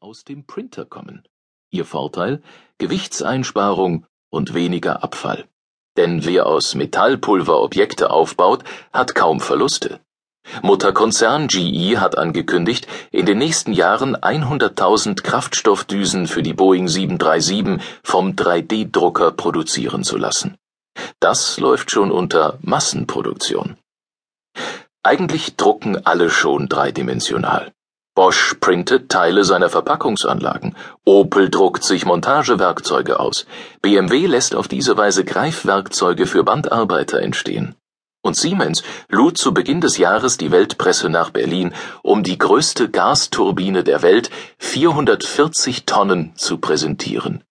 [0.00, 1.28] aus dem Printer kommen.
[1.70, 2.42] Ihr Vorteil
[2.78, 5.44] Gewichtseinsparung und weniger Abfall.
[5.98, 10.00] Denn wer aus Metallpulver Objekte aufbaut, hat kaum Verluste.
[10.62, 18.30] Mutterkonzern GE hat angekündigt, in den nächsten Jahren 100.000 Kraftstoffdüsen für die Boeing 737 vom
[18.30, 20.56] 3D-Drucker produzieren zu lassen.
[21.20, 23.76] Das läuft schon unter Massenproduktion.
[25.02, 27.72] Eigentlich drucken alle schon dreidimensional.
[28.14, 30.74] Bosch printet Teile seiner Verpackungsanlagen,
[31.04, 33.46] Opel druckt sich Montagewerkzeuge aus,
[33.82, 37.76] BMW lässt auf diese Weise Greifwerkzeuge für Bandarbeiter entstehen.
[38.22, 43.82] Und Siemens lud zu Beginn des Jahres die Weltpresse nach Berlin, um die größte Gasturbine
[43.84, 47.44] der Welt, 440 Tonnen, zu präsentieren.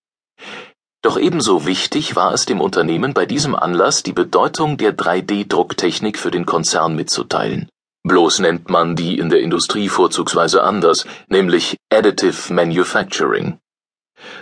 [1.02, 6.30] Doch ebenso wichtig war es dem Unternehmen bei diesem Anlass die Bedeutung der 3D-Drucktechnik für
[6.30, 7.70] den Konzern mitzuteilen.
[8.03, 13.59] Bloß nennt man die in der Industrie vorzugsweise anders, nämlich Additive Manufacturing.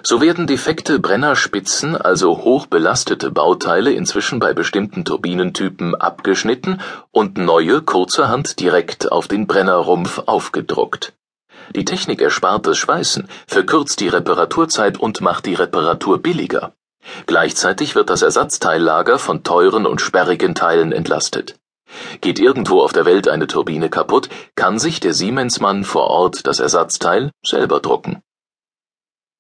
[0.04, 8.60] So werden defekte Brennerspitzen, also hochbelastete Bauteile, inzwischen bei bestimmten Turbinentypen abgeschnitten und neue kurzerhand
[8.60, 11.14] direkt auf den Brennerrumpf aufgedruckt.
[11.76, 16.74] Die Technik erspart das Schweißen, verkürzt die Reparaturzeit und macht die Reparatur billiger.
[17.26, 21.56] Gleichzeitig wird das Ersatzteillager von teuren und sperrigen Teilen entlastet.
[22.22, 26.60] Geht irgendwo auf der Welt eine Turbine kaputt, kann sich der Siemensmann vor Ort das
[26.60, 28.22] Ersatzteil selber drucken.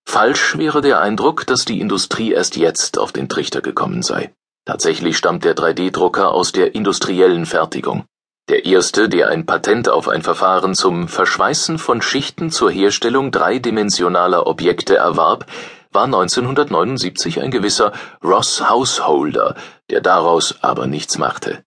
[0.06, 4.34] Falsch wäre der Eindruck, dass die Industrie erst jetzt auf den Trichter gekommen sei.
[4.66, 8.06] Tatsächlich stammt der 3D-Drucker aus der industriellen Fertigung.
[8.50, 14.48] Der erste, der ein Patent auf ein Verfahren zum Verschweißen von Schichten zur Herstellung dreidimensionaler
[14.48, 15.46] Objekte erwarb,
[15.92, 17.92] war 1979 ein gewisser
[18.24, 19.56] Ross Householder,
[19.90, 21.64] der daraus aber nichts machte.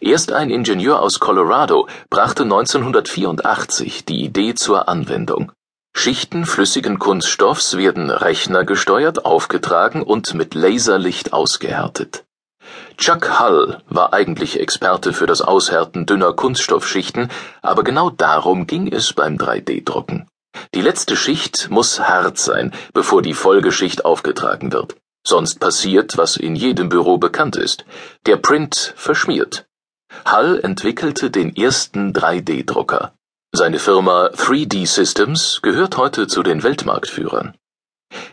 [0.00, 5.52] Erst ein Ingenieur aus Colorado brachte 1984 die Idee zur Anwendung.
[5.92, 12.24] Schichten flüssigen Kunststoffs werden rechnergesteuert aufgetragen und mit Laserlicht ausgehärtet.
[12.96, 17.30] Chuck Hull war eigentlich Experte für das Aushärten dünner Kunststoffschichten,
[17.62, 20.28] aber genau darum ging es beim 3D-Drucken.
[20.74, 24.96] Die letzte Schicht muss hart sein, bevor die Folgeschicht aufgetragen wird.
[25.26, 27.84] Sonst passiert, was in jedem Büro bekannt ist.
[28.26, 29.66] Der Print verschmiert.
[30.30, 33.12] Hull entwickelte den ersten 3D-Drucker.
[33.52, 37.54] Seine Firma 3D Systems gehört heute zu den Weltmarktführern.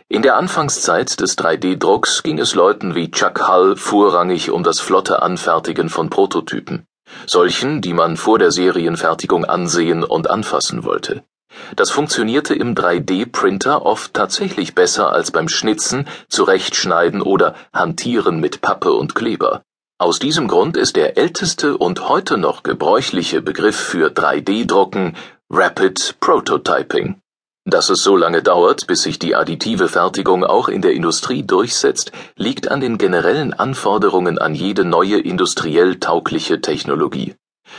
[0.08, 5.22] In der Anfangszeit des 3D-Drucks ging es Leuten wie Chuck Hull vorrangig um das flotte
[5.22, 6.86] Anfertigen von Prototypen,
[7.26, 11.24] solchen, die man vor der Serienfertigung ansehen und anfassen wollte.
[11.76, 18.92] Das funktionierte im 3D-Printer oft tatsächlich besser als beim Schnitzen, Zurechtschneiden oder Hantieren mit Pappe
[18.92, 19.62] und Kleber.
[20.00, 25.16] Aus diesem Grund ist der älteste und heute noch gebräuchliche Begriff für 3D-Drucken
[25.50, 27.20] Rapid Prototyping.
[27.64, 32.12] Dass es so lange dauert, bis sich die additive Fertigung auch in der Industrie durchsetzt,
[32.36, 37.34] liegt an den generellen Anforderungen an jede neue industriell taugliche Technologie.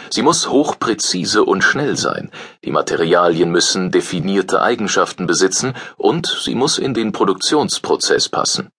[0.09, 2.31] Sie muss hochpräzise und schnell sein,
[2.65, 8.71] die Materialien müssen definierte Eigenschaften besitzen und sie muss in den Produktionsprozess passen.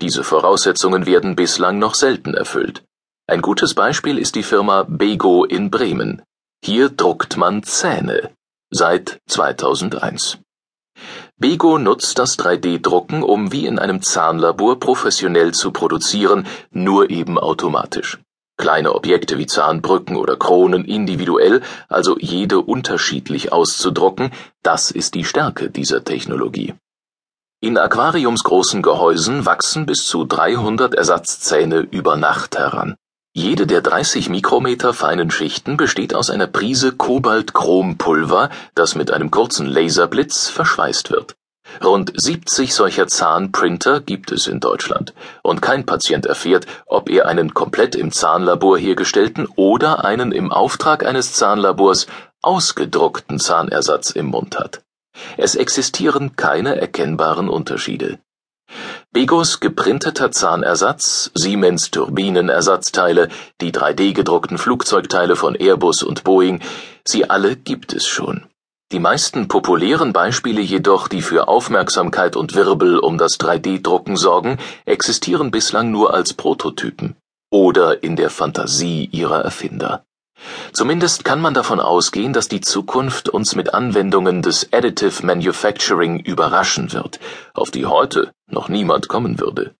[0.00, 2.84] Diese Voraussetzungen werden bislang noch selten erfüllt.
[3.26, 6.22] Ein gutes Beispiel ist die Firma Bego in Bremen.
[6.62, 8.30] Hier druckt man Zähne.
[8.70, 10.38] Seit 2001.
[11.36, 18.18] Bego nutzt das 3D-Drucken, um wie in einem Zahnlabor professionell zu produzieren, nur eben automatisch.
[18.56, 24.30] Kleine Objekte wie Zahnbrücken oder Kronen individuell, also jede unterschiedlich auszudrucken,
[24.62, 26.74] das ist die Stärke dieser Technologie.
[27.60, 32.96] In aquariumsgroßen Gehäusen wachsen bis zu 300 Ersatzzähne über Nacht heran.
[33.36, 39.66] Jede der 30 Mikrometer feinen Schichten besteht aus einer Prise Kobalt-Chrom-Pulver, das mit einem kurzen
[39.66, 41.34] Laserblitz verschweißt wird.
[41.82, 47.54] Rund 70 solcher Zahnprinter gibt es in Deutschland, und kein Patient erfährt, ob er einen
[47.54, 52.06] komplett im Zahnlabor hergestellten oder einen im Auftrag eines Zahnlabors
[52.40, 54.83] ausgedruckten Zahnersatz im Mund hat.
[55.36, 58.18] Es existieren keine erkennbaren Unterschiede.
[59.12, 63.28] Begos geprinteter Zahnersatz, Siemens Turbinenersatzteile,
[63.60, 66.60] die 3D-gedruckten Flugzeugteile von Airbus und Boeing,
[67.04, 68.46] sie alle gibt es schon.
[68.92, 75.50] Die meisten populären Beispiele jedoch, die für Aufmerksamkeit und Wirbel um das 3D-Drucken sorgen, existieren
[75.50, 77.16] bislang nur als Prototypen
[77.50, 80.04] oder in der Fantasie ihrer Erfinder.
[80.72, 86.92] Zumindest kann man davon ausgehen, dass die Zukunft uns mit Anwendungen des Additive Manufacturing überraschen
[86.92, 87.20] wird,
[87.54, 89.74] auf die heute noch niemand kommen würde.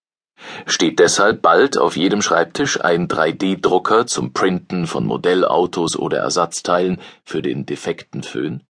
[0.65, 7.41] Steht deshalb bald auf jedem Schreibtisch ein 3D-Drucker zum Printen von Modellautos oder Ersatzteilen für
[7.41, 8.63] den defekten Föhn?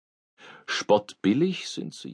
[0.67, 2.03] Spottbillig sind sie